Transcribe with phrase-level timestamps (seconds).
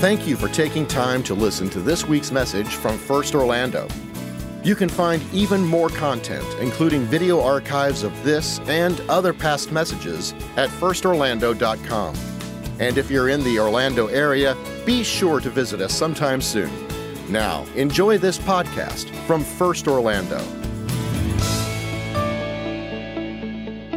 [0.00, 3.88] Thank you for taking time to listen to this week's message from First Orlando.
[4.62, 10.34] You can find even more content, including video archives of this and other past messages,
[10.56, 12.14] at firstorlando.com.
[12.78, 14.56] And if you're in the Orlando area,
[14.86, 16.70] be sure to visit us sometime soon.
[17.28, 20.38] Now, enjoy this podcast from First Orlando.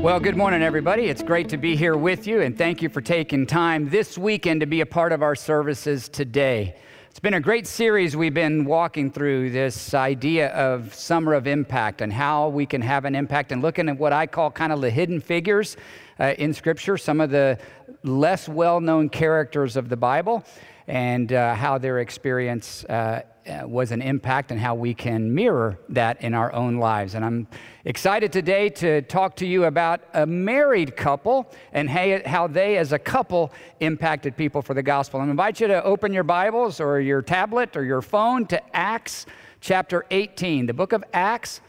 [0.02, 1.10] Well, good morning, everybody.
[1.10, 4.62] It's great to be here with you, and thank you for taking time this weekend
[4.62, 6.76] to be a part of our services today.
[7.12, 12.02] It's been a great series we've been walking through this idea of summer of impact
[12.02, 14.82] and how we can have an impact and looking at what I call kind of
[14.82, 15.78] the hidden figures
[16.20, 17.60] uh, in Scripture, some of the
[18.02, 20.44] less well known characters of the Bible,
[20.88, 25.80] and uh, how their experience uh, Uh, was an impact and how we can mirror
[25.90, 27.16] that in our own lives.
[27.16, 27.48] And I'm
[27.86, 33.00] excited today to talk to you about a married couple and how they, as a
[33.00, 35.22] couple, impacted people for the gospel.
[35.22, 39.26] I invite you to open your Bibles or your tablet or your phone to Acts
[39.60, 41.62] chapter 18, the book of Acts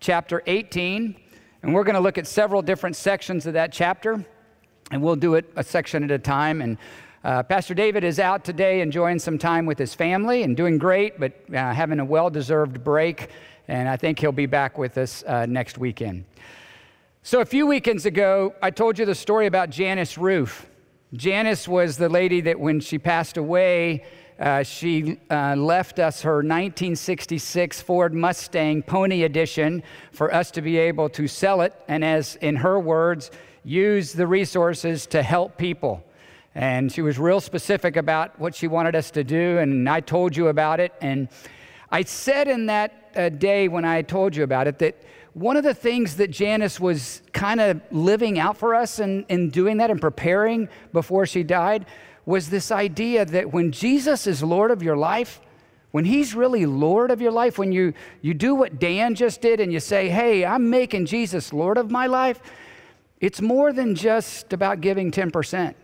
[0.00, 1.14] chapter 18.
[1.62, 4.24] And we're going to look at several different sections of that chapter,
[4.90, 6.62] and we'll do it a section at a time.
[6.62, 6.78] And
[7.24, 11.18] uh, Pastor David is out today enjoying some time with his family and doing great,
[11.18, 13.28] but uh, having a well deserved break.
[13.66, 16.24] And I think he'll be back with us uh, next weekend.
[17.22, 20.70] So, a few weekends ago, I told you the story about Janice Roof.
[21.12, 24.04] Janice was the lady that, when she passed away,
[24.38, 30.78] uh, she uh, left us her 1966 Ford Mustang Pony Edition for us to be
[30.78, 33.32] able to sell it, and as in her words,
[33.64, 36.04] use the resources to help people.
[36.58, 40.36] And she was real specific about what she wanted us to do, and I told
[40.36, 40.92] you about it.
[41.00, 41.28] And
[41.88, 45.00] I said in that uh, day when I told you about it that
[45.34, 49.42] one of the things that Janice was kind of living out for us and in,
[49.42, 51.86] in doing that and preparing before she died
[52.26, 55.40] was this idea that when Jesus is Lord of your life,
[55.92, 59.60] when he's really Lord of your life, when you, you do what Dan just did
[59.60, 62.40] and you say, hey, I'm making Jesus Lord of my life,
[63.20, 65.76] it's more than just about giving 10%.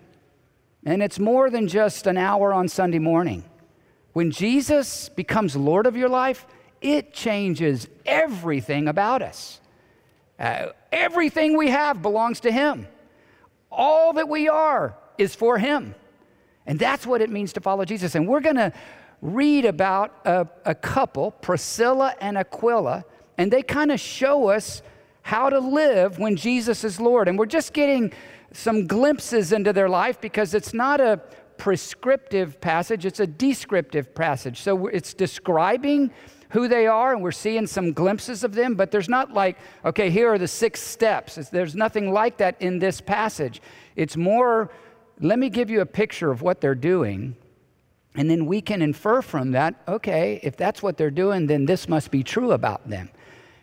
[0.85, 3.45] And it's more than just an hour on Sunday morning.
[4.13, 6.47] When Jesus becomes Lord of your life,
[6.81, 9.61] it changes everything about us.
[10.39, 12.87] Uh, everything we have belongs to Him.
[13.71, 15.95] All that we are is for Him.
[16.67, 18.15] And that's what it means to follow Jesus.
[18.15, 18.73] And we're going to
[19.23, 23.05] read about a, a couple, Priscilla and Aquila,
[23.39, 24.83] and they kind of show us
[25.23, 27.29] how to live when Jesus is Lord.
[27.29, 28.13] And we're just getting
[28.55, 31.21] some glimpses into their life because it's not a
[31.57, 34.61] prescriptive passage, it's a descriptive passage.
[34.61, 36.11] So it's describing
[36.51, 40.09] who they are, and we're seeing some glimpses of them, but there's not like, okay,
[40.09, 41.37] here are the six steps.
[41.37, 43.61] It's, there's nothing like that in this passage.
[43.97, 44.71] It's more,
[45.21, 47.37] let me give you a picture of what they're doing,
[48.15, 51.89] and then we can infer from that, okay, if that's what they're doing, then this
[51.89, 53.11] must be true about them.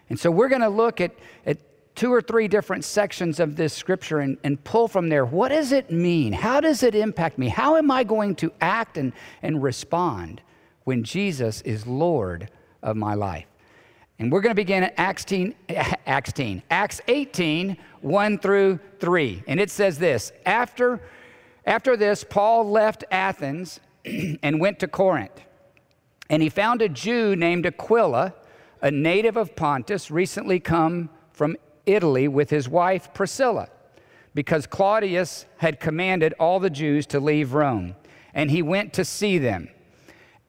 [0.10, 1.12] And so we're going to look at,
[1.46, 1.71] at
[2.02, 5.72] two or three different sections of this scripture and, and pull from there what does
[5.72, 6.34] it mean?
[6.34, 7.48] How does it impact me?
[7.48, 9.14] How am I going to act and,
[9.44, 10.42] and respond
[10.84, 12.50] when Jesus is Lord
[12.82, 13.46] of my life?
[14.18, 15.54] And we're going to begin at Acts, 18,
[16.08, 19.44] Acts, 18, Acts 18, 1 through 3.
[19.46, 21.00] And it says this After,
[21.68, 25.40] after this, Paul left Athens and went to Corinth.
[26.32, 28.34] And he found a Jew named Aquila,
[28.82, 33.70] a native of Pontus, recently come from Italy with his wife Priscilla
[34.34, 37.96] because Claudius had commanded all the Jews to leave Rome,
[38.34, 39.70] and he went to see them.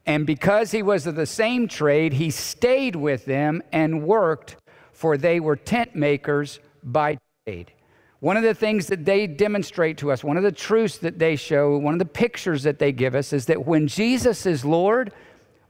[0.07, 4.57] And because he was of the same trade, he stayed with them and worked,
[4.93, 7.73] for they were tent makers by trade.
[8.21, 11.35] One of the things that they demonstrate to us, one of the truths that they
[11.35, 15.13] show, one of the pictures that they give us is that when Jesus is Lord,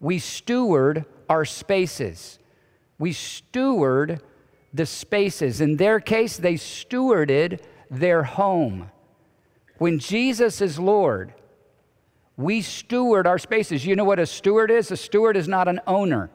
[0.01, 2.39] we steward our spaces.
[2.99, 4.21] We steward
[4.73, 5.61] the spaces.
[5.61, 7.61] In their case, they stewarded
[7.91, 8.91] their home.
[9.79, 11.35] When Jesus is Lord,
[12.37, 13.85] we steward our spaces.
[13.85, 14.91] You know what a steward is?
[14.91, 16.31] A steward is not an owner.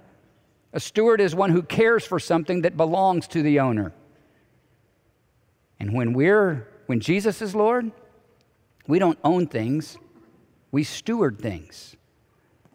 [0.73, 3.93] A steward is one who cares for something that belongs to the owner.
[5.79, 7.91] And when we're when Jesus is Lord,
[8.87, 9.97] we don't own things,
[10.71, 11.97] we steward things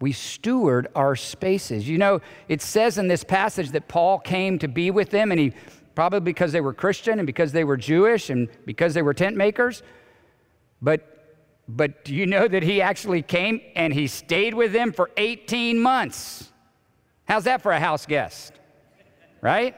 [0.03, 1.89] we steward our spaces.
[1.89, 5.39] You know, it says in this passage that Paul came to be with them, and
[5.39, 5.53] he
[5.95, 9.37] probably because they were Christian and because they were Jewish and because they were tent
[9.37, 9.85] makers.
[10.83, 11.09] But
[11.69, 15.79] but do you know that he actually came and he stayed with them for 18
[15.79, 16.51] months?
[17.27, 18.55] How's that for a house guest?
[19.41, 19.77] Right?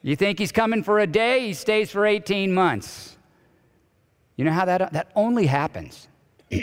[0.00, 3.18] You think he's coming for a day, he stays for 18 months.
[4.36, 6.08] You know how that that only happens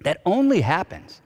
[0.00, 1.20] That only happens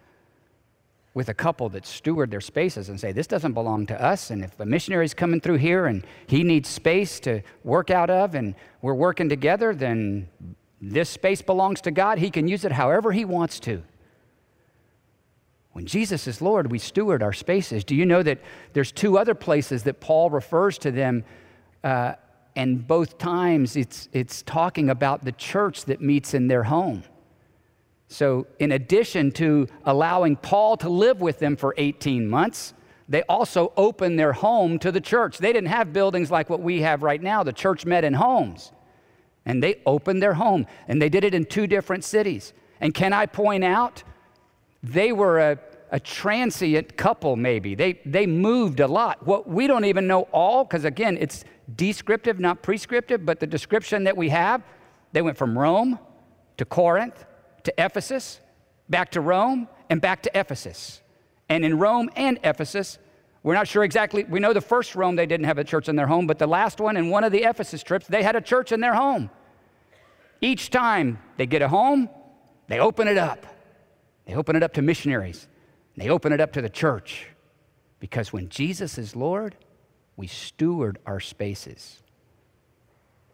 [1.15, 4.31] with a couple that steward their spaces and say, This doesn't belong to us.
[4.31, 8.35] And if a missionary's coming through here and he needs space to work out of
[8.35, 10.29] and we're working together, then
[10.81, 12.19] this space belongs to God.
[12.19, 13.83] He can use it however he wants to.
[15.73, 17.85] When Jesus is Lord, we steward our spaces.
[17.85, 18.41] Do you know that
[18.75, 21.25] there's two other places that Paul refers to them?
[21.83, 22.15] Uh,
[22.57, 27.03] and both times it's, it's talking about the church that meets in their home.
[28.15, 32.73] So, in addition to allowing Paul to live with them for 18 months,
[33.09, 35.39] they also opened their home to the church.
[35.39, 37.43] They didn't have buildings like what we have right now.
[37.43, 38.71] The church met in homes.
[39.45, 40.69] And they opened their home.
[40.87, 42.53] And they did it in two different cities.
[42.81, 44.05] And can I point out
[44.81, 45.59] they were a,
[45.91, 47.75] a transient couple, maybe.
[47.75, 49.27] They, they moved a lot.
[49.27, 51.45] What we don't even know all, because again, it's
[51.75, 54.63] descriptive, not prescriptive, but the description that we have,
[55.11, 55.99] they went from Rome
[56.59, 57.27] to Corinth
[57.65, 58.41] to Ephesus,
[58.89, 61.01] back to Rome, and back to Ephesus.
[61.49, 62.99] And in Rome and Ephesus,
[63.43, 64.25] we're not sure exactly.
[64.25, 66.47] We know the first Rome, they didn't have a church in their home, but the
[66.47, 69.31] last one, in one of the Ephesus trips, they had a church in their home.
[70.41, 72.09] Each time they get a home,
[72.69, 73.47] they open it up.
[74.27, 75.47] They open it up to missionaries.
[75.97, 77.27] They open it up to the church.
[78.01, 79.57] Because when Jesus is Lord,
[80.17, 82.03] we steward our spaces.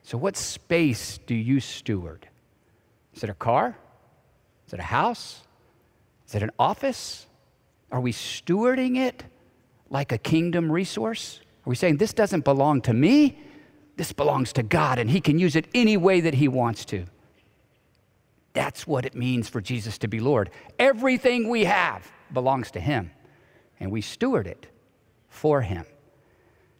[0.03, 2.29] So, what space do you steward?
[3.15, 3.77] Is it a car?
[4.71, 5.41] Is it a house?
[6.29, 7.27] Is it an office?
[7.91, 9.25] Are we stewarding it
[9.89, 11.41] like a kingdom resource?
[11.67, 13.37] Are we saying this doesn't belong to me?
[13.97, 17.05] This belongs to God, and He can use it any way that He wants to.
[18.53, 20.51] That's what it means for Jesus to be Lord.
[20.79, 23.11] Everything we have belongs to Him,
[23.81, 24.69] and we steward it
[25.29, 25.85] for Him.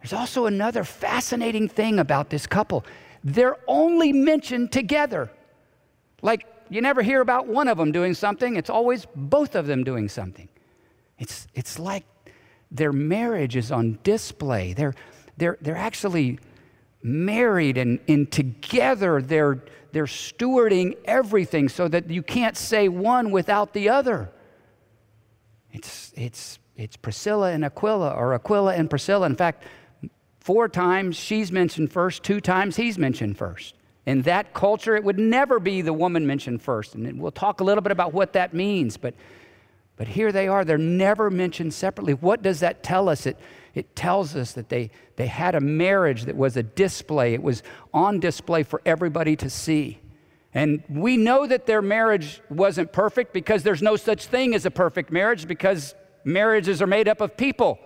[0.01, 2.85] There's also another fascinating thing about this couple.
[3.25, 5.29] They're only mentioned together.
[6.23, 9.85] Like, you never hear about one of them doing something, it's always both of them
[9.85, 10.49] doing something.
[11.19, 12.05] It's, it's like
[12.71, 14.73] their marriage is on display.
[14.73, 14.95] They're,
[15.37, 16.39] they're, they're actually
[17.03, 19.63] married and, and together they're,
[19.93, 24.31] they're stewarding everything so that you can't say one without the other.
[25.73, 29.27] It's, it's, it's Priscilla and Aquila, or Aquila and Priscilla.
[29.27, 29.65] In fact,
[30.41, 33.75] four times she's mentioned first, two times he's mentioned first.
[34.11, 36.97] In that culture, it would never be the woman mentioned first.
[36.97, 38.97] And we'll talk a little bit about what that means.
[38.97, 39.15] But,
[39.97, 42.15] but here they are, they're never mentioned separately.
[42.15, 43.25] What does that tell us?
[43.25, 43.39] It,
[43.73, 47.63] it tells us that they, they had a marriage that was a display, it was
[47.95, 50.01] on display for everybody to see.
[50.53, 54.73] And we know that their marriage wasn't perfect because there's no such thing as a
[54.73, 57.79] perfect marriage because marriages are made up of people.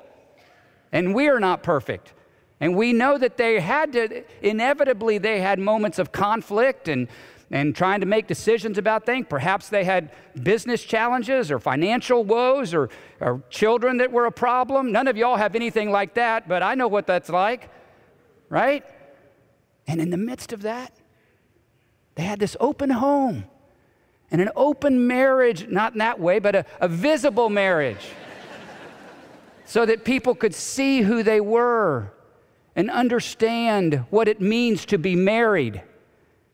[0.90, 2.14] And we are not perfect.
[2.64, 7.08] And we know that they had to, inevitably, they had moments of conflict and,
[7.50, 9.26] and trying to make decisions about things.
[9.28, 10.10] Perhaps they had
[10.42, 12.88] business challenges or financial woes or,
[13.20, 14.92] or children that were a problem.
[14.92, 17.68] None of y'all have anything like that, but I know what that's like,
[18.48, 18.82] right?
[19.86, 20.90] And in the midst of that,
[22.14, 23.44] they had this open home
[24.30, 28.06] and an open marriage, not in that way, but a, a visible marriage,
[29.66, 32.10] so that people could see who they were
[32.76, 35.82] and understand what it means to be married,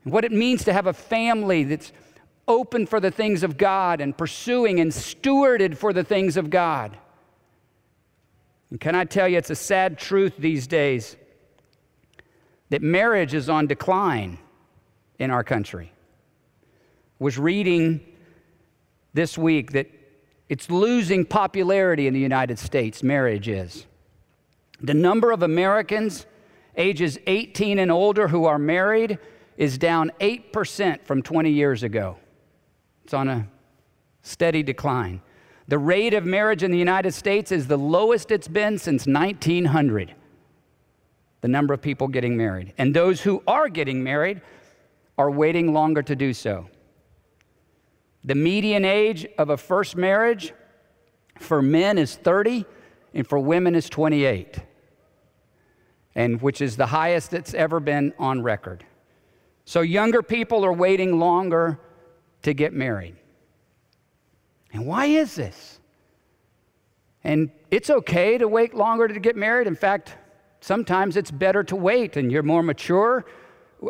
[0.04, 1.92] what it means to have a family that's
[2.46, 6.96] open for the things of God and pursuing and stewarded for the things of God.
[8.70, 11.16] And can I tell you, it's a sad truth these days
[12.70, 14.38] that marriage is on decline
[15.18, 15.92] in our country.
[17.18, 18.00] Was reading
[19.12, 19.88] this week that
[20.48, 23.86] it's losing popularity in the United States, marriage is.
[24.82, 26.26] The number of Americans
[26.76, 29.18] ages 18 and older who are married
[29.56, 32.16] is down 8% from 20 years ago.
[33.04, 33.48] It's on a
[34.22, 35.20] steady decline.
[35.68, 40.14] The rate of marriage in the United States is the lowest it's been since 1900.
[41.42, 42.72] The number of people getting married.
[42.78, 44.40] And those who are getting married
[45.18, 46.68] are waiting longer to do so.
[48.24, 50.52] The median age of a first marriage
[51.38, 52.64] for men is 30
[53.14, 54.60] and for women is 28
[56.14, 58.84] and which is the highest that's ever been on record.
[59.64, 61.78] So younger people are waiting longer
[62.42, 63.16] to get married.
[64.72, 65.78] And why is this?
[67.22, 69.66] And it's okay to wait longer to get married.
[69.66, 70.16] In fact,
[70.60, 73.26] sometimes it's better to wait and you're more mature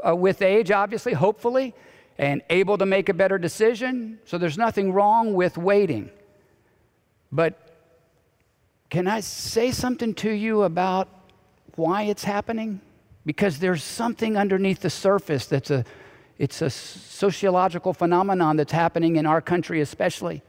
[0.07, 1.75] uh, with age, obviously, hopefully,
[2.19, 4.19] and able to make a better decision.
[4.25, 6.11] So there's nothing wrong with waiting.
[7.33, 7.71] But
[8.91, 11.09] can I say something to you about
[11.77, 12.81] why it's happening?
[13.25, 15.85] Because there's something underneath the surface that's a,
[16.39, 20.41] It's a sociological phenomenon that's happening in our country, especially.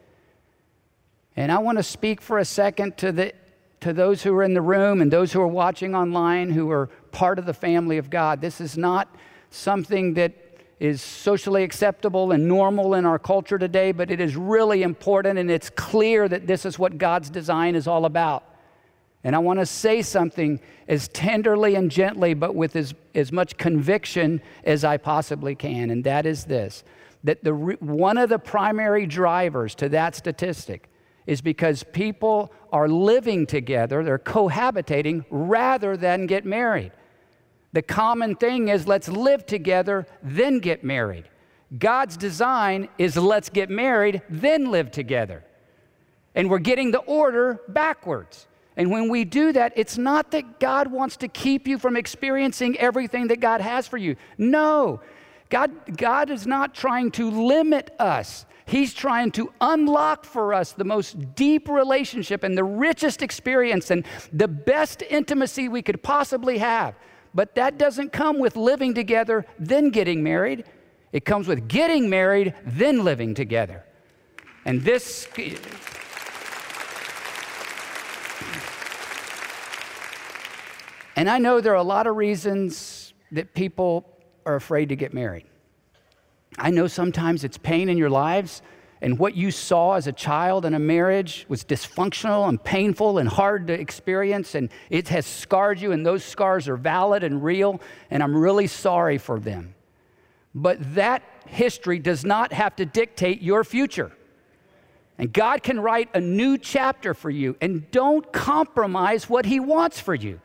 [1.36, 3.34] And I want to speak for a second to, the,
[3.82, 6.88] to those who are in the room and those who are watching online who are
[7.12, 8.40] part of the family of God.
[8.40, 9.14] This is not
[9.50, 10.32] something that
[10.80, 15.52] is socially acceptable and normal in our culture today, but it is really important and
[15.52, 18.44] it's clear that this is what God's design is all about.
[19.24, 23.58] And I want to say something as tenderly and gently, but with as, as much
[23.58, 26.84] conviction as I possibly can, and that is this
[27.24, 30.90] that the, one of the primary drivers to that statistic
[31.28, 36.92] is because people are living together, they're cohabitating rather than get married.
[37.74, 41.30] The common thing is let's live together, then get married.
[41.78, 45.46] God's design is let's get married, then live together.
[46.36, 48.48] And we're getting the order backwards.
[48.78, 52.78] And when we do that, it's not that God wants to keep you from experiencing
[52.78, 54.16] everything that God has for you.
[54.38, 55.02] No,
[55.50, 58.46] God, God is not trying to limit us.
[58.66, 64.06] He's trying to unlock for us the most deep relationship and the richest experience and
[64.32, 66.96] the best intimacy we could possibly have.
[67.34, 70.64] But that doesn't come with living together, then getting married.
[71.12, 73.84] It comes with getting married, then living together.
[74.64, 75.28] And this.
[81.16, 84.08] And I know there are a lot of reasons that people
[84.46, 85.46] are afraid to get married.
[86.58, 88.62] I know sometimes it's pain in your lives,
[89.02, 93.28] and what you saw as a child in a marriage was dysfunctional and painful and
[93.28, 97.82] hard to experience, and it has scarred you, and those scars are valid and real,
[98.10, 99.76] and I'm really sorry for them.
[100.54, 104.12] But that history does not have to dictate your future.
[105.22, 110.00] And God can write a new chapter for you, and don't compromise what He wants
[110.00, 110.42] for you.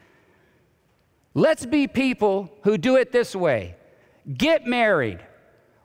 [1.33, 3.75] Let's be people who do it this way
[4.37, 5.21] get married,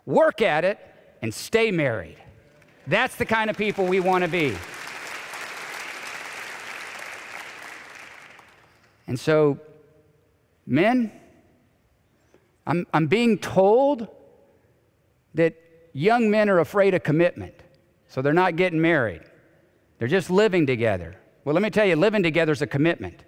[0.05, 0.77] work at it,
[1.21, 2.17] and stay married.
[2.85, 4.57] That's the kind of people we want to be.
[9.07, 9.57] And so,
[10.65, 11.13] men,
[12.67, 14.09] I'm, I'm being told
[15.33, 15.55] that
[15.93, 17.60] young men are afraid of commitment,
[18.11, 19.21] so they're not getting married.
[19.97, 21.15] They're just living together.
[21.45, 23.23] Well, let me tell you, living together is a commitment.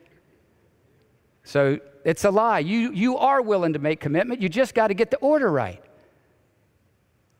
[1.44, 2.60] So it's a lie.
[2.60, 4.42] You, you are willing to make commitment.
[4.42, 5.82] You just got to get the order right.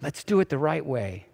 [0.02, 1.26] Let's do it the right way.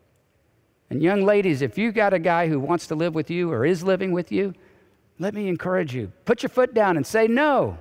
[0.89, 3.63] And young ladies, if you got a guy who wants to live with you or
[3.63, 4.55] is living with you,
[5.19, 6.11] let me encourage you.
[6.25, 7.77] Put your foot down and say no.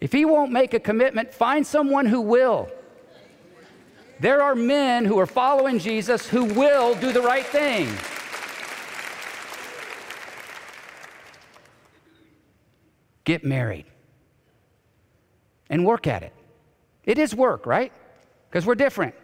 [0.00, 2.70] If he won't make a commitment, find someone who will.
[4.24, 7.86] There are men who are following Jesus who will do the right thing.
[13.24, 13.84] Get married
[15.68, 16.32] and work at it.
[17.04, 17.92] It is work, right?
[18.48, 19.14] Because we're different.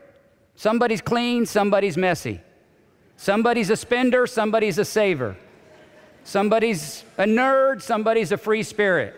[0.54, 2.42] Somebody's clean, somebody's messy.
[3.16, 5.34] Somebody's a spender, somebody's a saver.
[6.24, 9.14] Somebody's a nerd, somebody's a free spirit.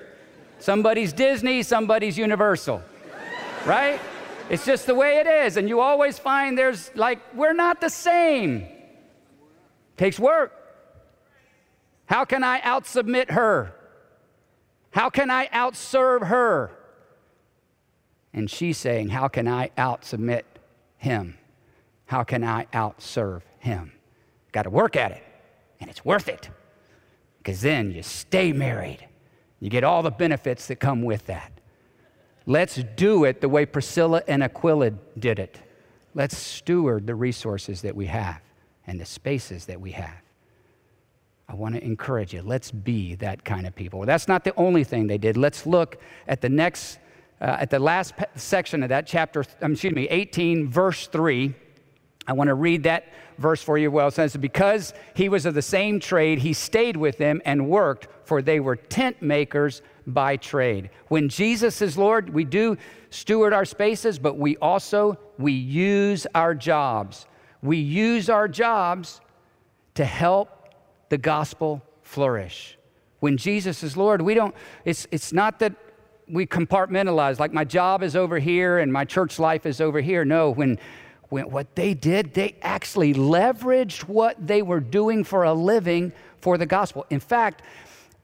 [0.61, 2.81] Somebody's Disney, somebody's Universal.
[3.67, 3.99] Right?
[4.53, 5.57] It's just the way it is.
[5.57, 8.67] And you always find there's like, we're not the same.
[9.97, 10.53] Takes work.
[12.05, 13.75] How can I outsubmit her?
[14.91, 16.71] How can I outserve her?
[18.35, 20.43] And she's saying, How can I outsubmit
[20.99, 21.39] him?
[22.05, 23.93] How can I outserve him?
[24.53, 25.25] Got to work at it,
[25.81, 26.51] and it's worth it.
[27.39, 29.09] Because then you stay married.
[29.61, 31.53] You get all the benefits that come with that.
[32.47, 35.59] Let's do it the way Priscilla and Aquila did it.
[36.15, 38.41] Let's steward the resources that we have
[38.87, 40.21] and the spaces that we have.
[41.49, 42.43] I want to encourage you.
[42.43, 44.01] Let's be that kind of people.
[44.01, 45.37] Well, that's not the only thing they did.
[45.37, 46.99] Let's look at the next
[47.43, 51.53] uh, at the last section of that chapter, um, excuse me, 18, verse 3.
[52.29, 53.07] I want to read that
[53.37, 54.07] verse for you well.
[54.09, 58.07] It says, Because he was of the same trade, he stayed with them and worked,
[58.25, 60.91] for they were tent makers by trade.
[61.09, 62.77] When Jesus is Lord, we do
[63.11, 67.27] steward our spaces, but we also we use our jobs.
[67.63, 69.21] We use our jobs
[69.95, 70.75] to help
[71.11, 72.79] the gospel flourish.
[73.21, 74.55] When Jesus is Lord, we don't,
[74.85, 75.75] it's, it's not that
[76.29, 80.25] we compartmentalize, like my job is over here and my church life is over here.
[80.25, 80.79] No, when,
[81.29, 86.59] when what they did, they actually leveraged what they were doing for a living for
[86.59, 87.07] the gospel.
[87.11, 87.63] In fact,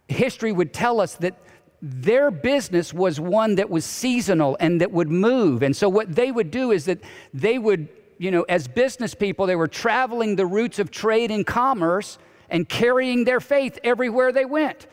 [0.09, 1.35] history would tell us that
[1.81, 5.63] their business was one that was seasonal and that would move.
[5.63, 6.99] And so what they would do is that
[7.33, 11.47] they would, you know, as business people, they were traveling the routes of trade and
[11.47, 12.19] commerce
[12.51, 14.87] and carrying their faith everywhere they went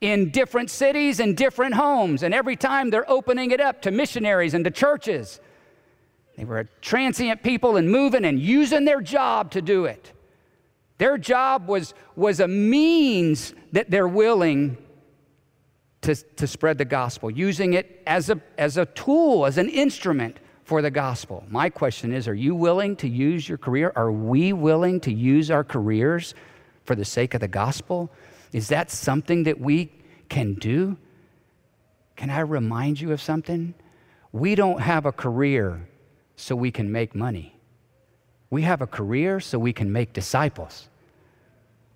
[0.00, 2.22] in different cities and different homes.
[2.22, 5.40] And every time they're opening it up to missionaries and to churches.
[6.36, 10.12] They were a transient people and moving and using their job to do it.
[10.98, 14.76] Their job was, was a means that they're willing
[16.08, 20.38] to, to spread the gospel, using it as a, as a tool, as an instrument
[20.64, 21.44] for the gospel.
[21.50, 23.92] My question is Are you willing to use your career?
[23.94, 26.34] Are we willing to use our careers
[26.84, 28.10] for the sake of the gospel?
[28.54, 29.92] Is that something that we
[30.30, 30.96] can do?
[32.16, 33.74] Can I remind you of something?
[34.32, 35.86] We don't have a career
[36.36, 37.54] so we can make money.
[38.48, 40.88] We have a career so we can make disciples.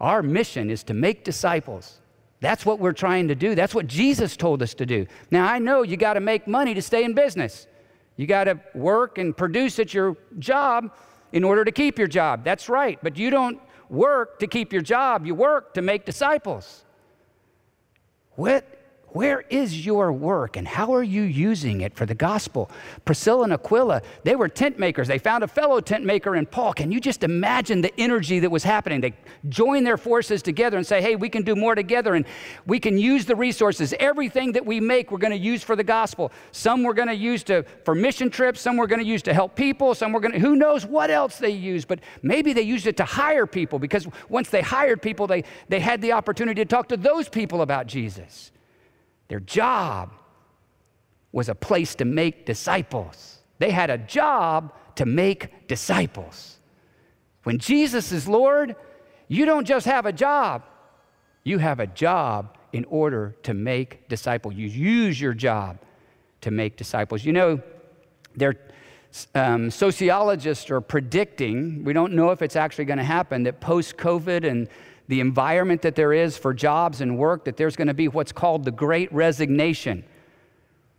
[0.02, 2.01] Our mission is to make disciples.
[2.42, 3.54] That's what we're trying to do.
[3.54, 5.06] That's what Jesus told us to do.
[5.30, 7.68] Now, I know you got to make money to stay in business.
[8.16, 10.92] You got to work and produce at your job
[11.30, 12.44] in order to keep your job.
[12.44, 12.98] That's right.
[13.00, 16.84] But you don't work to keep your job, you work to make disciples.
[18.32, 18.81] What
[19.12, 22.70] where is your work and how are you using it for the gospel?
[23.04, 25.06] Priscilla and Aquila, they were tent makers.
[25.06, 26.72] They found a fellow tent maker in Paul.
[26.72, 29.02] Can you just imagine the energy that was happening?
[29.02, 29.12] They
[29.48, 32.24] joined their forces together and say, hey, we can do more together and
[32.66, 33.92] we can use the resources.
[34.00, 36.32] Everything that we make, we're going to use for the gospel.
[36.50, 37.44] Some we're going to use
[37.84, 40.38] for mission trips, some we're going to use to help people, some we're going to,
[40.38, 44.06] who knows what else they use, but maybe they used it to hire people because
[44.28, 47.86] once they hired people, they, they had the opportunity to talk to those people about
[47.86, 48.52] Jesus.
[49.32, 50.12] Their job
[51.32, 53.38] was a place to make disciples.
[53.58, 56.58] They had a job to make disciples.
[57.44, 58.76] When Jesus is Lord,
[59.28, 60.64] you don't just have a job,
[61.44, 64.54] you have a job in order to make disciples.
[64.54, 65.78] You use your job
[66.42, 67.24] to make disciples.
[67.24, 67.62] You know,
[68.36, 68.56] there,
[69.34, 73.96] um, sociologists are predicting, we don't know if it's actually going to happen, that post
[73.96, 74.68] COVID and
[75.08, 78.32] the environment that there is for jobs and work, that there's going to be what's
[78.32, 80.04] called the great resignation.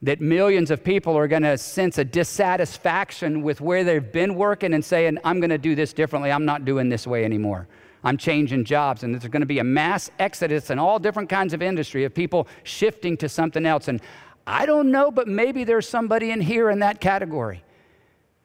[0.02, 4.74] That millions of people are going to sense a dissatisfaction with where they've been working
[4.74, 6.32] and saying, I'm going to do this differently.
[6.32, 7.68] I'm not doing this way anymore.
[8.04, 9.04] I'm changing jobs.
[9.04, 12.14] And there's going to be a mass exodus in all different kinds of industry of
[12.14, 13.88] people shifting to something else.
[13.88, 14.02] And
[14.46, 17.64] I don't know, but maybe there's somebody in here in that category.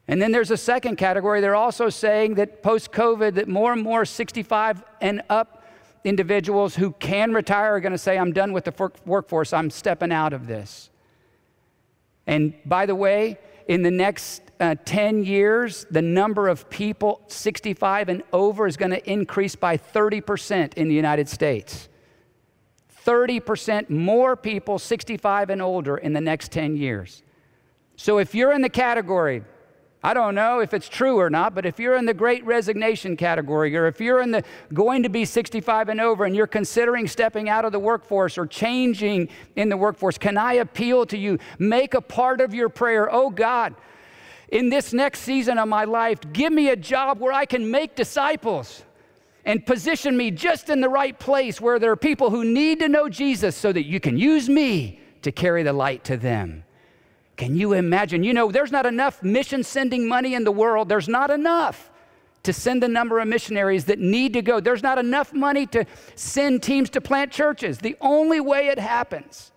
[0.08, 1.42] And then there's a second category.
[1.42, 5.62] They're also saying that post COVID, that more and more 65 and up
[6.02, 10.10] individuals who can retire are going to say, I'm done with the workforce, I'm stepping
[10.10, 10.88] out of this.
[12.26, 18.08] And by the way, in the next uh, 10 years, the number of people 65
[18.08, 21.88] and over is going to increase by 30% in the United States.
[23.04, 27.22] 30% more people 65 and older in the next 10 years.
[27.96, 29.42] So if you're in the category,
[30.02, 33.16] I don't know if it's true or not, but if you're in the great resignation
[33.16, 37.08] category, or if you're in the going to be 65 and over and you're considering
[37.08, 41.38] stepping out of the workforce or changing in the workforce, can I appeal to you?
[41.58, 43.74] Make a part of your prayer, oh God,
[44.50, 47.96] in this next season of my life, give me a job where I can make
[47.96, 48.82] disciples
[49.44, 52.88] and position me just in the right place where there are people who need to
[52.88, 56.64] know Jesus so that you can use me to carry the light to them.
[57.38, 58.24] Can you imagine?
[58.24, 60.88] You know, there's not enough mission sending money in the world.
[60.88, 61.88] There's not enough
[62.42, 64.58] to send the number of missionaries that need to go.
[64.58, 67.78] There's not enough money to send teams to plant churches.
[67.78, 69.52] The only way it happens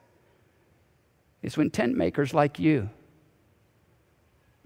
[1.42, 2.88] is when tent makers like you,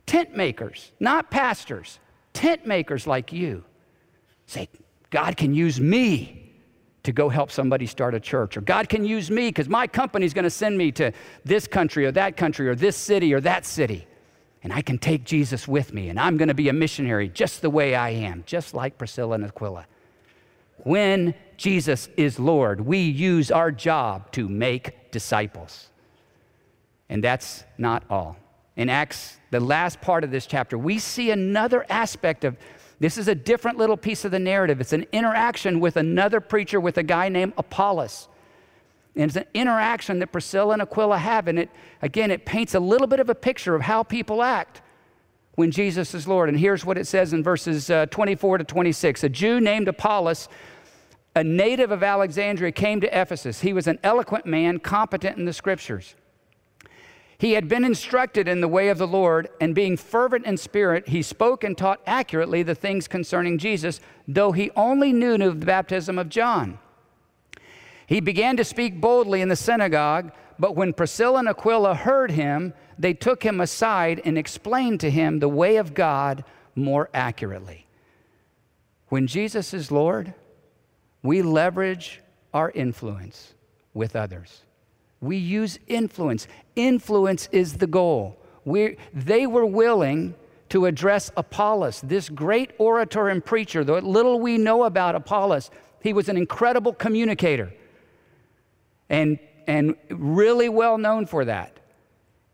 [0.06, 1.99] tent makers, not pastors,
[2.34, 3.63] tent makers like you,
[4.45, 4.67] say,
[5.10, 6.44] God can use me
[7.06, 8.58] to go help somebody start a church.
[8.58, 11.12] Or God can use me because my company's going to send me to
[11.44, 14.06] this country or that country or this city or that city.
[14.63, 17.62] And I can take Jesus with me and I'm going to be a missionary just
[17.62, 19.86] the way I am, just like Priscilla and Aquila.
[20.78, 25.89] When Jesus is Lord, we use our job to make disciples.
[27.10, 28.38] And that's not all.
[28.76, 32.58] In Acts, the last part of this chapter, we see another aspect of
[32.99, 34.79] this is a different little piece of the narrative.
[34.79, 38.29] It's an interaction with another preacher, with a guy named Apollos.
[39.15, 41.47] And it's an interaction that Priscilla and Aquila have.
[41.47, 41.69] And it,
[42.01, 44.81] again, it paints a little bit of a picture of how people act
[45.55, 46.49] when Jesus is Lord.
[46.49, 50.47] And here's what it says in verses uh, 24 to 26 A Jew named Apollos,
[51.36, 53.62] a native of Alexandria, came to Ephesus.
[53.62, 56.15] He was an eloquent man, competent in the scriptures.
[57.38, 61.10] He had been instructed in the way of the Lord, and being fervent in spirit,
[61.10, 65.65] he spoke and taught accurately the things concerning Jesus, though he only knew of the
[65.65, 66.80] baptism of John.
[68.08, 72.74] He began to speak boldly in the synagogue, but when Priscilla and Aquila heard him,
[72.98, 76.45] they took him aside and explained to him the way of God
[76.76, 77.88] more accurately.
[79.10, 80.34] When Jesus is Lord,
[81.21, 82.21] we leverage
[82.54, 83.54] our influence
[83.93, 84.64] with others.
[85.26, 86.48] We use influence.
[86.76, 88.38] Influence is the goal.
[88.64, 90.36] we they were willing
[90.70, 93.84] to address Apollos, this great orator and preacher.
[93.84, 95.70] The little we know about Apollos,
[96.02, 97.74] he was an incredible communicator
[99.10, 101.80] and, and really well known for that.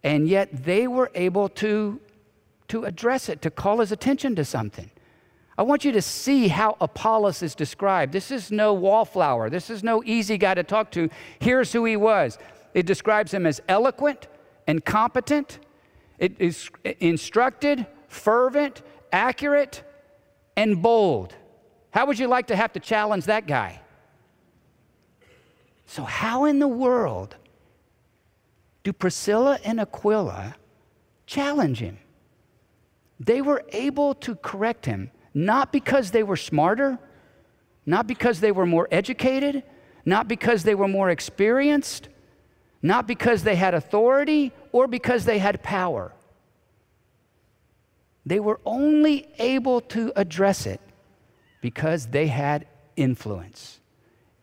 [0.03, 1.99] And yet they were able to,
[2.69, 4.91] to address it, to call his attention to something.
[5.57, 8.13] I want you to see how Apollos is described.
[8.13, 9.49] This is no wallflower.
[9.49, 11.09] This is no easy guy to talk to.
[11.39, 12.37] Here's who he was.
[12.73, 14.27] It describes him as eloquent
[14.67, 15.59] and competent.
[16.17, 18.81] It is instructed, fervent,
[19.11, 19.83] accurate,
[20.55, 21.35] and bold.
[21.91, 23.81] How would you like to have to challenge that guy?
[25.85, 27.35] So, how in the world
[28.83, 30.55] do Priscilla and Aquila
[31.25, 31.97] challenge him?
[33.19, 36.99] They were able to correct him not because they were smarter,
[37.85, 39.63] not because they were more educated,
[40.05, 42.09] not because they were more experienced,
[42.81, 46.13] not because they had authority or because they had power.
[48.25, 50.81] They were only able to address it
[51.61, 53.79] because they had influence.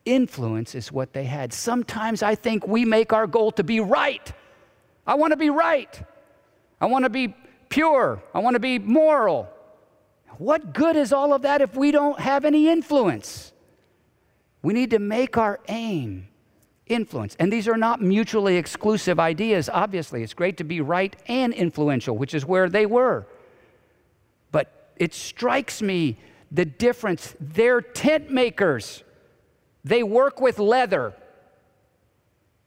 [0.05, 1.53] Influence is what they had.
[1.53, 4.31] Sometimes I think we make our goal to be right.
[5.05, 6.01] I want to be right.
[6.79, 7.35] I want to be
[7.67, 8.23] pure.
[8.33, 9.49] I want to be moral.
[10.37, 13.51] What good is all of that if we don't have any influence?
[14.61, 16.28] We need to make our aim
[16.89, 17.35] influence.
[17.39, 20.23] And these are not mutually exclusive ideas, obviously.
[20.23, 23.27] It's great to be right and influential, which is where they were.
[24.51, 26.17] But it strikes me
[26.51, 27.35] the difference.
[27.39, 29.03] They're tent makers,
[29.83, 31.13] they work with leather.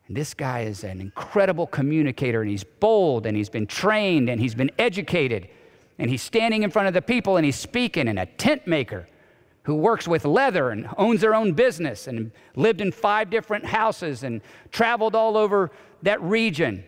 [0.08, 4.40] And this guy is an incredible communicator, and he's bold, and he's been trained, and
[4.40, 5.48] he's been educated,
[5.98, 9.06] and he's standing in front of the people, and he's speaking, and a tent maker
[9.64, 14.25] who works with leather and owns their own business and lived in five different houses
[14.25, 15.70] and traveled all over
[16.03, 16.85] that region.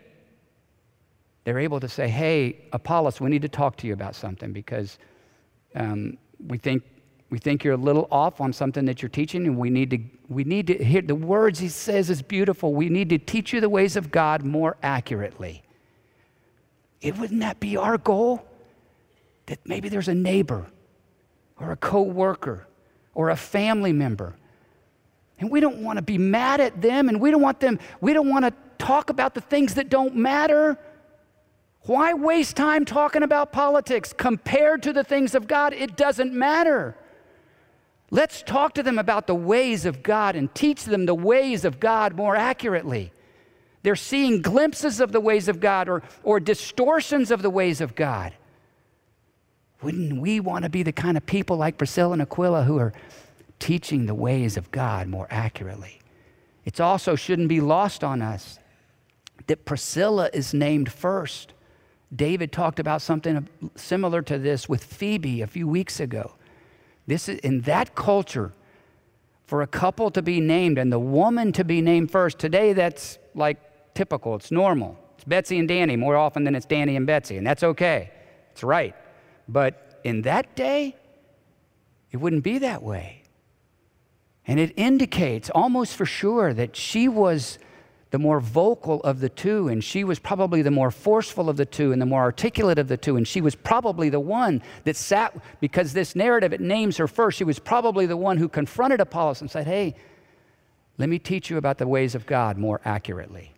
[1.45, 4.99] They're able to say, Hey, Apollos, we need to talk to you about something because
[5.77, 6.83] um, we, think,
[7.31, 9.99] we think you're a little off on something that you're teaching, and we need to,
[10.29, 12.75] we need to hear the words he says is beautiful.
[12.75, 15.63] We need to teach you the ways of God more accurately.
[17.01, 18.45] It, wouldn't that be our goal?
[19.47, 20.67] That maybe there's a neighbor
[21.61, 22.67] or a coworker
[23.15, 24.35] or a family member.
[25.39, 28.13] And we don't want to be mad at them and we don't want them we
[28.13, 30.79] don't want to talk about the things that don't matter.
[31.83, 35.75] Why waste time talking about politics compared to the things of God?
[35.75, 36.97] It doesn't matter.
[38.11, 41.81] Let's talk to them about the ways of God and teach them the ways of
[41.81, 43.13] God more accurately.
[43.83, 47.95] They're seeing glimpses of the ways of God or, or distortions of the ways of
[47.95, 48.33] God.
[49.85, 52.95] Wouldn't we want to be the kind of people like Priscilla and Aquila who are
[53.59, 56.01] teaching the ways of God more accurately?
[56.65, 58.59] It also shouldn't be lost on us
[59.47, 61.53] that Priscilla is named first.
[62.17, 66.33] David talked about something similar to this with Phoebe a few weeks ago.
[67.07, 68.53] This is in that culture
[69.47, 72.39] for a couple to be named and the woman to be named first.
[72.39, 73.59] Today that's like
[73.93, 74.99] typical, it's normal.
[75.17, 78.11] It's Betsy and Danny more often than it's Danny and Betsy, and that's okay.
[78.53, 78.95] It's right.
[79.49, 80.97] But in that day,
[82.11, 83.23] it wouldn't be that way.
[84.47, 87.59] And it indicates almost for sure that she was
[88.11, 91.67] the more vocal of the two, and she was probably the more forceful of the
[91.67, 94.95] two and the more articulate of the two, and she was probably the one that
[94.95, 99.01] sat, because this narrative, it names her first, she was probably the one who confronted
[99.01, 99.97] Apollos and said, Hey,
[100.97, 103.53] let me teach you about the ways of God more accurately.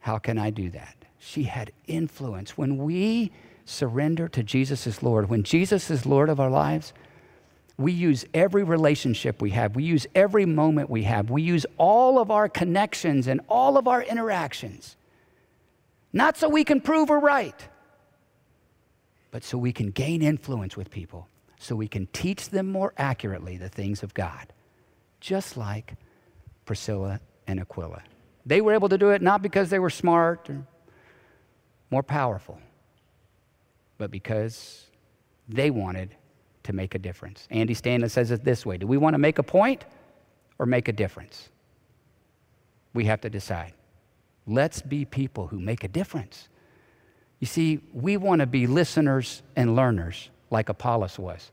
[0.00, 0.96] How can I do that?
[1.20, 2.58] She had influence.
[2.58, 3.30] When we
[3.68, 6.92] surrender to Jesus as Lord, when Jesus is Lord of our lives,
[7.76, 12.18] we use every relationship we have, we use every moment we have, we use all
[12.18, 14.96] of our connections and all of our interactions,
[16.12, 17.68] not so we can prove we're right,
[19.30, 21.28] but so we can gain influence with people,
[21.58, 24.52] so we can teach them more accurately the things of God,
[25.20, 25.94] just like
[26.64, 28.02] Priscilla and Aquila.
[28.44, 30.66] They were able to do it not because they were smart or
[31.90, 32.58] more powerful,
[33.98, 34.86] but because
[35.48, 36.14] they wanted
[36.62, 37.46] to make a difference.
[37.50, 39.84] Andy Stanley says it this way Do we want to make a point
[40.58, 41.48] or make a difference?
[42.94, 43.74] We have to decide.
[44.46, 46.48] Let's be people who make a difference.
[47.38, 51.50] You see, we want to be listeners and learners like Apollos was.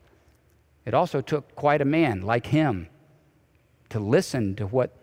[0.86, 2.88] It also took quite a man like him
[3.90, 4.96] to listen to what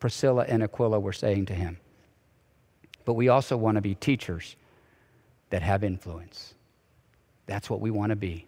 [0.00, 1.78] Priscilla and Aquila were saying to him.
[3.04, 4.56] But we also want to be teachers
[5.50, 6.54] that have influence.
[7.48, 8.46] That's what we want to be.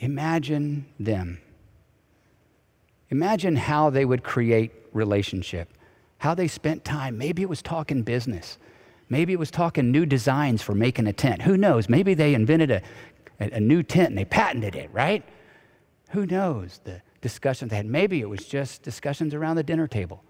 [0.00, 1.40] Imagine them.
[3.10, 5.68] Imagine how they would create relationship,
[6.18, 7.16] how they spent time.
[7.16, 8.58] Maybe it was talking business.
[9.08, 11.42] Maybe it was talking new designs for making a tent.
[11.42, 11.88] Who knows?
[11.88, 12.82] Maybe they invented a,
[13.38, 15.22] a, a new tent and they patented it, right?
[16.10, 17.86] Who knows the discussions they had?
[17.86, 20.24] Maybe it was just discussions around the dinner table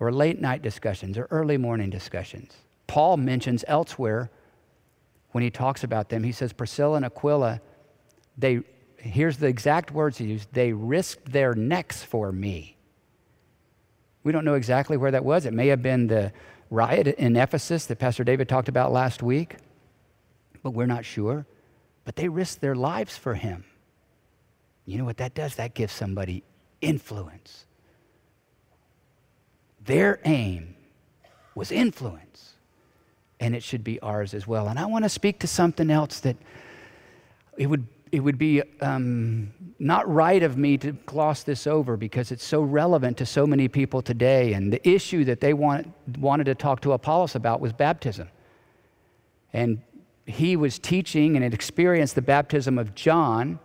[0.00, 2.54] or late night discussions or early morning discussions.
[2.86, 4.30] Paul mentions elsewhere
[5.36, 7.60] when he talks about them, he says, Priscilla and Aquila,
[8.38, 8.62] they,
[8.96, 12.78] here's the exact words he used, they risked their necks for me.
[14.24, 15.44] We don't know exactly where that was.
[15.44, 16.32] It may have been the
[16.70, 19.56] riot in Ephesus that Pastor David talked about last week,
[20.62, 21.44] but we're not sure.
[22.06, 23.66] But they risked their lives for him.
[24.86, 25.56] You know what that does?
[25.56, 26.44] That gives somebody
[26.80, 27.66] influence.
[29.84, 30.76] Their aim
[31.54, 32.54] was influence,
[33.40, 34.68] and it should be ours as well.
[34.68, 36.36] And I want to speak to something else that
[37.56, 42.30] it would it would be um, not right of me to gloss this over because
[42.30, 44.52] it's so relevant to so many people today.
[44.52, 48.28] And the issue that they want, wanted to talk to Apollos about was baptism.
[49.52, 49.82] And
[50.24, 53.58] he was teaching and had experienced the baptism of John,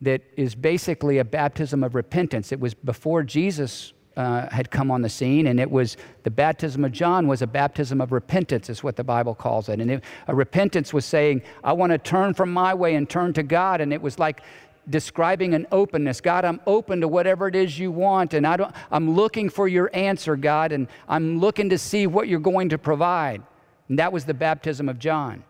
[0.00, 2.52] that is basically a baptism of repentance.
[2.52, 6.84] It was before Jesus uh, had come on the scene, and it was the baptism
[6.84, 9.80] of John was a baptism of repentance, is what the Bible calls it.
[9.80, 13.32] And it, a repentance was saying, I want to turn from my way and turn
[13.34, 13.80] to God.
[13.80, 14.40] And it was like
[14.88, 16.20] describing an openness.
[16.20, 19.68] God, I'm open to whatever it is you want, and I don't, I'm looking for
[19.68, 23.42] your answer, God, and I'm looking to see what you're going to provide.
[23.88, 25.44] And that was the baptism of John.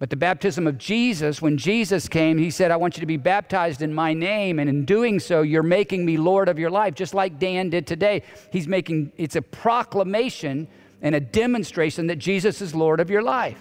[0.00, 3.18] But the baptism of Jesus, when Jesus came, he said, I want you to be
[3.18, 4.58] baptized in my name.
[4.58, 7.86] And in doing so, you're making me Lord of your life, just like Dan did
[7.86, 8.22] today.
[8.50, 10.68] He's making, it's a proclamation
[11.02, 13.58] and a demonstration that Jesus is Lord of your life.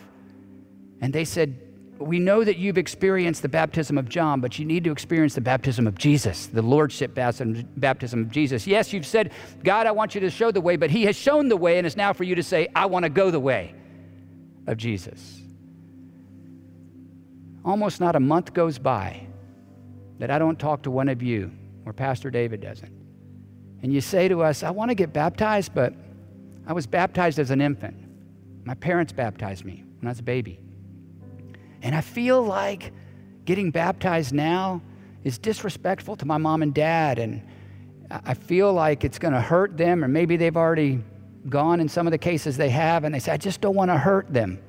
[1.02, 1.60] And they said,
[1.98, 5.42] We know that you've experienced the baptism of John, but you need to experience the
[5.42, 8.66] baptism of Jesus, the Lordship baptism of Jesus.
[8.66, 9.34] Yes, you've said,
[9.66, 11.86] God, I want you to show the way, but He has shown the way, and
[11.86, 13.76] it's now for you to say, I want to go the way
[14.68, 15.42] of Jesus
[17.64, 19.26] almost not a month goes by
[20.20, 21.52] that I don't talk to one of you
[21.86, 22.94] or Pastor David doesn't.
[23.82, 25.94] And you say to us, I want to get baptized, but
[26.68, 27.96] I was baptized as an infant.
[28.66, 30.60] My parents baptized me when I was a baby.
[31.82, 32.92] And I feel like
[33.46, 34.82] getting baptized now
[35.24, 37.20] is disrespectful to my mom and dad.
[37.20, 37.42] And
[38.12, 41.02] I feel like it's going to hurt them, or maybe they've already
[41.48, 43.90] gone in some of the cases they have, and they say, I just don't want
[43.90, 44.60] to hurt them.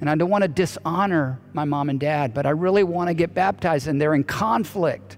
[0.00, 3.14] And I don't want to dishonor my mom and dad, but I really want to
[3.14, 5.16] get baptized, and they're in conflict.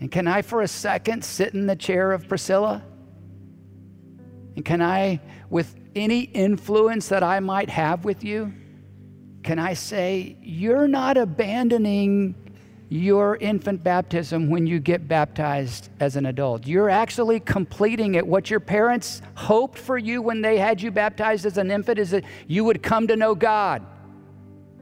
[0.00, 2.82] And can I, for a second, sit in the chair of Priscilla?
[4.56, 8.52] And can I, with any influence that I might have with you,
[9.42, 12.34] can I say, You're not abandoning
[12.88, 16.66] your infant baptism when you get baptized as an adult.
[16.66, 18.26] You're actually completing it.
[18.26, 22.10] What your parents hoped for you when they had you baptized as an infant is
[22.10, 23.84] that you would come to know God.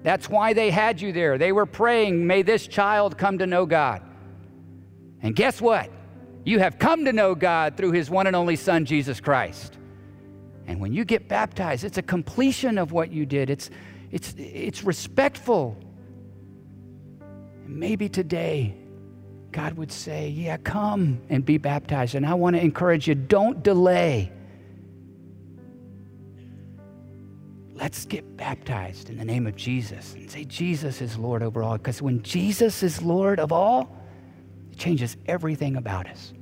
[0.02, 1.38] That's why they had you there.
[1.38, 4.02] They were praying, may this child come to know God.
[5.22, 5.90] And guess what?
[6.44, 9.78] You have come to know God through his one and only Son, Jesus Christ.
[10.66, 13.48] And when you get baptized, it's a completion of what you did.
[13.48, 13.70] It's,
[14.10, 15.78] it's, it's respectful
[17.66, 18.76] maybe today,
[19.52, 22.14] God would say, Yeah, come and be baptized.
[22.14, 24.32] And I want to encourage you don't delay.
[27.74, 31.76] Let's get baptized in the name of Jesus and say, Jesus is Lord over all.
[31.76, 33.96] Because when Jesus is Lord of all,
[34.70, 36.32] it changes everything about us.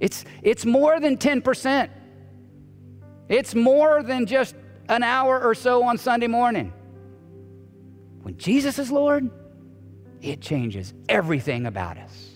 [0.00, 1.88] It's, it's more than 10%,
[3.28, 4.54] it's more than just
[4.88, 6.72] an hour or so on Sunday morning.
[8.22, 9.30] When Jesus is Lord,
[10.24, 12.30] it changes everything about us.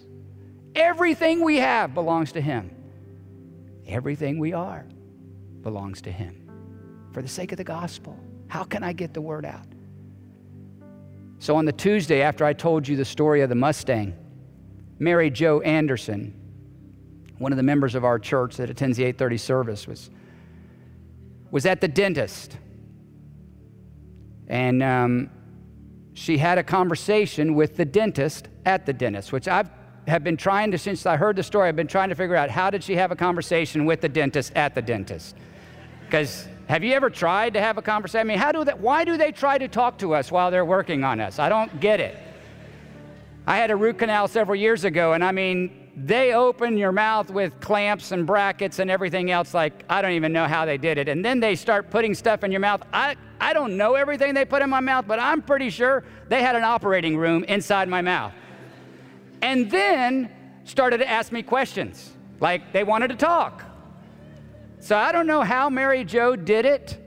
[0.74, 2.70] Everything we have belongs to Him.
[3.86, 4.86] Everything we are
[5.62, 6.50] belongs to Him.
[7.12, 9.66] For the sake of the gospel, how can I get the word out?
[11.38, 14.14] So, on the Tuesday after I told you the story of the Mustang,
[14.98, 16.34] Mary Jo Anderson,
[17.38, 20.10] one of the members of our church that attends the 830 service, was,
[21.50, 22.58] was at the dentist.
[24.48, 25.30] And um,
[26.18, 29.64] she had a conversation with the dentist at the dentist, which I
[30.08, 32.50] have been trying to, since I heard the story, I've been trying to figure out
[32.50, 35.36] how did she have a conversation with the dentist at the dentist?
[36.04, 38.20] Because have you ever tried to have a conversation?
[38.20, 40.64] I mean, how do that, why do they try to talk to us while they're
[40.64, 41.38] working on us?
[41.38, 42.18] I don't get it.
[43.46, 47.30] I had a root canal several years ago, and I mean, they open your mouth
[47.30, 50.98] with clamps and brackets and everything else like I don't even know how they did
[50.98, 51.08] it.
[51.08, 52.82] And then they start putting stuff in your mouth.
[52.92, 56.42] I, I don't know everything they put in my mouth, but I'm pretty sure they
[56.42, 58.32] had an operating room inside my mouth.
[59.42, 60.30] And then
[60.64, 63.64] started to ask me questions like they wanted to talk.
[64.80, 66.98] So I don't know how Mary Jo did it,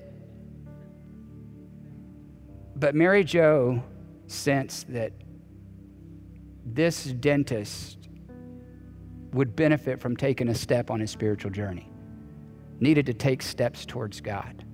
[2.75, 3.83] but Mary Jo
[4.27, 5.13] sensed that
[6.65, 8.09] this dentist
[9.33, 11.89] would benefit from taking a step on his spiritual journey,
[12.79, 14.65] needed to take steps towards God.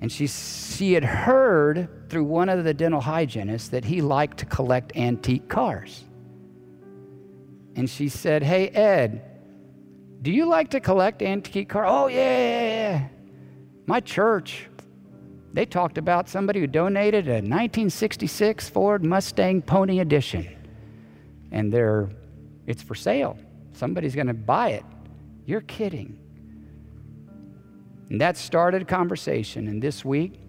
[0.00, 4.46] And she, she had heard through one of the dental hygienists that he liked to
[4.46, 6.04] collect antique cars.
[7.74, 9.22] And she said, Hey, Ed,
[10.22, 11.86] do you like to collect antique cars?
[11.88, 13.08] Oh, yeah, yeah, yeah.
[13.86, 14.68] My church,
[15.52, 20.46] they talked about somebody who donated a 1966 Ford Mustang Pony Edition.
[21.50, 22.10] And they're,
[22.66, 23.38] it's for sale.
[23.72, 24.84] Somebody's going to buy it.
[25.46, 26.18] You're kidding.
[28.10, 29.68] And that started a conversation.
[29.68, 30.40] And this week,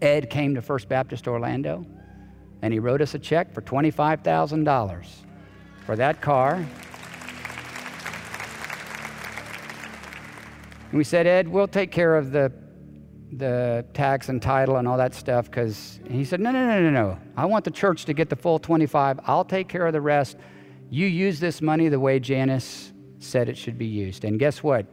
[0.00, 1.84] Ed came to First Baptist Orlando
[2.62, 5.06] and he wrote us a check for $25,000
[5.84, 6.54] for that car.
[10.90, 12.52] And we said, Ed, we'll take care of the,
[13.32, 16.90] the tax and title and all that stuff because he said, no, no, no, no,
[16.90, 17.18] no.
[17.36, 19.20] I want the church to get the full 25.
[19.26, 20.36] I'll take care of the rest.
[20.90, 24.24] You use this money the way Janice said it should be used.
[24.24, 24.86] And guess what?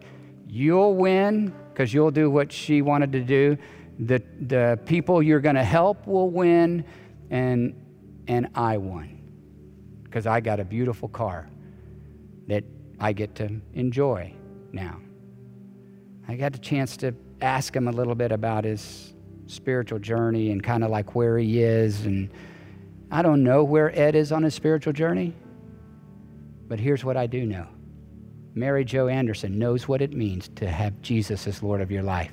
[0.48, 3.56] You'll win because you'll do what she wanted to do.
[4.00, 6.84] The, the people you're going to help will win,
[7.30, 7.76] and,
[8.28, 9.22] and I won
[10.04, 11.48] because I got a beautiful car
[12.48, 12.64] that
[13.00, 14.34] I get to enjoy
[14.72, 15.00] now.
[16.28, 19.14] I got the chance to ask him a little bit about his
[19.46, 22.08] spiritual journey and kind of like where he is.
[22.08, 22.32] And
[23.12, 25.36] I don't know where Ed is on his spiritual journey,
[26.68, 27.68] but here's what I do know
[28.58, 32.32] Mary Jo Anderson knows what it means to have Jesus as Lord of your life.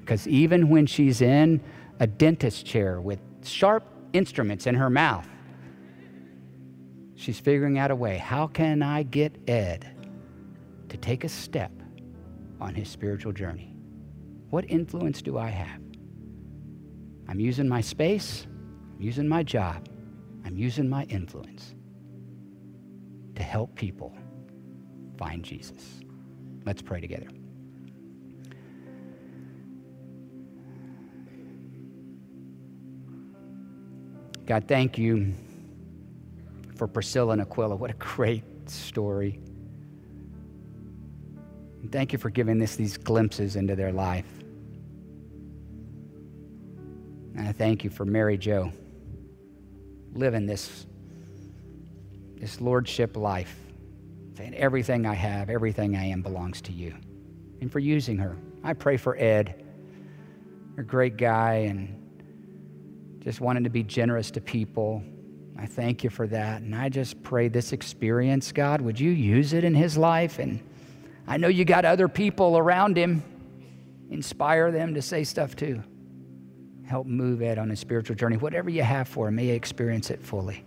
[0.00, 1.60] Because even when she's in
[2.00, 5.26] a dentist chair with sharp instruments in her mouth,
[7.16, 9.90] she's figuring out a way how can I get Ed
[10.88, 11.72] to take a step
[12.60, 13.74] on his spiritual journey?
[14.50, 15.80] What influence do I have?
[17.26, 18.46] I'm using my space,
[18.94, 19.88] I'm using my job,
[20.44, 21.74] I'm using my influence
[23.34, 24.14] to help people
[25.16, 26.00] find Jesus.
[26.64, 27.28] Let's pray together.
[34.46, 35.32] God, thank you
[36.76, 37.76] for Priscilla and Aquila.
[37.76, 39.40] What a great story.
[41.90, 44.26] Thank you for giving us these glimpses into their life.
[47.36, 48.72] And I thank you for Mary Jo
[50.14, 50.86] living this,
[52.36, 53.63] this lordship life
[54.36, 56.94] saying, Everything I have, everything I am belongs to you.
[57.60, 58.36] And for using her.
[58.62, 59.64] I pray for Ed,
[60.78, 62.00] a great guy, and
[63.22, 65.02] just wanting to be generous to people.
[65.58, 66.62] I thank you for that.
[66.62, 70.38] And I just pray this experience, God, would you use it in his life?
[70.38, 70.60] And
[71.26, 73.22] I know you got other people around him.
[74.10, 75.82] Inspire them to say stuff too.
[76.86, 78.36] Help move Ed on his spiritual journey.
[78.36, 80.64] Whatever you have for him, may he experience it fully.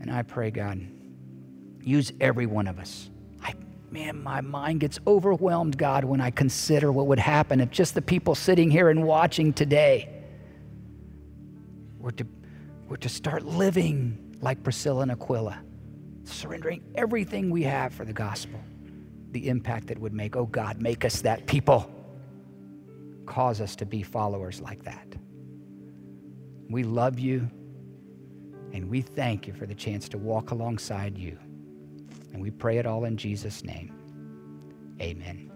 [0.00, 0.80] And I pray, God,
[1.86, 3.08] Use every one of us.
[3.40, 3.54] I,
[3.92, 8.02] man, my mind gets overwhelmed, God, when I consider what would happen if just the
[8.02, 10.12] people sitting here and watching today
[12.00, 12.26] were to,
[12.88, 15.60] were to start living like Priscilla and Aquila,
[16.24, 18.58] surrendering everything we have for the gospel,
[19.30, 20.34] the impact that would make.
[20.34, 21.88] Oh, God, make us that people.
[23.26, 25.06] Cause us to be followers like that.
[26.68, 27.48] We love you
[28.72, 31.38] and we thank you for the chance to walk alongside you.
[32.36, 33.94] And we pray it all in Jesus' name.
[35.00, 35.50] Amen.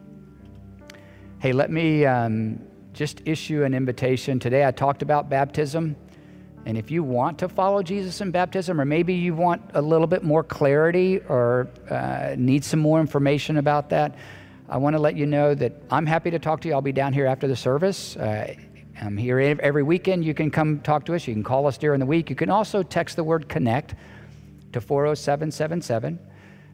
[1.39, 2.59] Hey, let me um,
[2.95, 4.39] just issue an invitation.
[4.39, 5.95] Today I talked about baptism.
[6.65, 10.07] And if you want to follow Jesus in baptism, or maybe you want a little
[10.07, 14.17] bit more clarity or uh, need some more information about that,
[14.67, 16.73] I want to let you know that I'm happy to talk to you.
[16.73, 18.17] I'll be down here after the service.
[18.17, 18.55] Uh,
[19.03, 20.25] I'm here every weekend.
[20.25, 21.29] You can come talk to us.
[21.29, 22.31] You can call us during the week.
[22.31, 23.97] You can also text the word connect
[24.73, 26.19] to 40777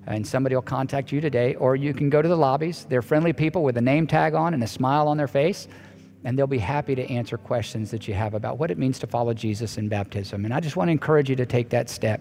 [0.06, 2.86] and somebody will contact you today, or you can go to the lobbies.
[2.88, 5.68] They're friendly people with a name tag on and a smile on their face,
[6.24, 9.06] and they'll be happy to answer questions that you have about what it means to
[9.06, 10.44] follow Jesus in baptism.
[10.44, 12.20] And I just want to encourage you to take that step.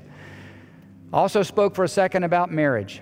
[1.14, 3.02] Also, spoke for a second about marriage.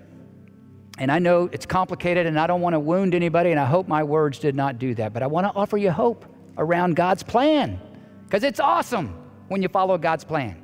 [1.00, 3.88] And I know it's complicated, and I don't want to wound anybody, and I hope
[3.88, 5.14] my words did not do that.
[5.14, 6.26] But I want to offer you hope
[6.58, 7.80] around God's plan,
[8.26, 9.16] because it's awesome
[9.48, 10.64] when you follow God's plan.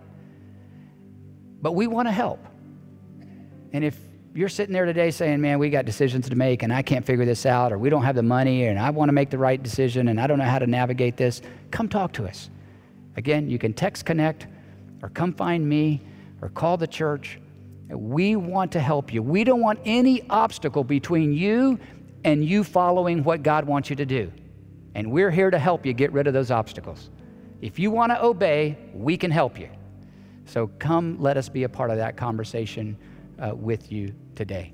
[1.61, 2.45] But we want to help.
[3.73, 3.99] And if
[4.33, 7.25] you're sitting there today saying, man, we got decisions to make and I can't figure
[7.25, 9.61] this out, or we don't have the money, and I want to make the right
[9.61, 12.49] decision and I don't know how to navigate this, come talk to us.
[13.17, 14.47] Again, you can text Connect
[15.01, 16.01] or come find me
[16.41, 17.39] or call the church.
[17.89, 19.23] We want to help you.
[19.23, 21.79] We don't want any obstacle between you
[22.23, 24.31] and you following what God wants you to do.
[24.93, 27.09] And we're here to help you get rid of those obstacles.
[27.61, 29.69] If you want to obey, we can help you.
[30.45, 32.97] So come, let us be a part of that conversation
[33.39, 34.73] uh, with you today.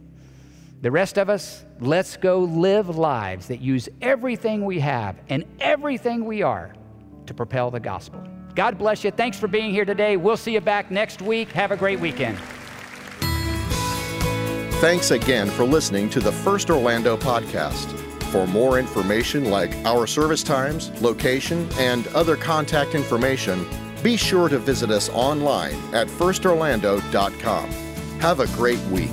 [0.81, 6.25] The rest of us, let's go live lives that use everything we have and everything
[6.25, 6.75] we are
[7.25, 8.21] to propel the gospel.
[8.53, 9.11] God bless you.
[9.11, 10.15] Thanks for being here today.
[10.17, 11.51] We'll see you back next week.
[11.51, 12.37] Have a great weekend.
[14.79, 17.97] Thanks again for listening to the First Orlando podcast.
[18.31, 23.65] For more information like our service times, location, and other contact information,
[24.03, 27.84] be sure to visit us online at firstorlando.com.
[28.19, 29.11] Have a great week.